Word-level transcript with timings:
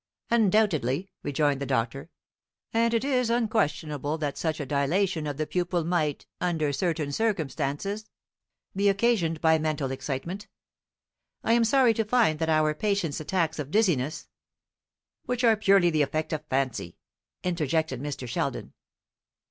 "Undoubtedly," 0.31 1.11
rejoined 1.21 1.61
the 1.61 1.65
doctor; 1.67 2.09
"and 2.73 2.91
it 2.91 3.03
is 3.05 3.29
unquestionable 3.29 4.17
that 4.17 4.35
such 4.35 4.59
a 4.59 4.65
dilatation 4.65 5.27
of 5.27 5.37
the 5.37 5.45
pupil 5.45 5.83
might, 5.83 6.25
under 6.39 6.73
certain 6.73 7.11
circumstances, 7.11 8.09
be 8.75 8.89
occasioned 8.89 9.39
by 9.41 9.59
mental 9.59 9.91
excitement. 9.91 10.47
I 11.43 11.53
am 11.53 11.63
sorry 11.63 11.93
to 11.93 12.03
find 12.03 12.39
that 12.39 12.49
our 12.49 12.73
patient's 12.73 13.19
attacks 13.19 13.59
of 13.59 13.69
dizziness" 13.69 14.27
"Which 15.27 15.43
are 15.43 15.55
purely 15.55 15.91
the 15.91 16.01
effect 16.01 16.33
of 16.33 16.43
fancy," 16.47 16.97
interjected 17.43 18.01
Mr. 18.01 18.27
Sheldon. 18.27 18.73